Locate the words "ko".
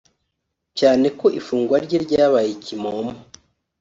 1.19-1.25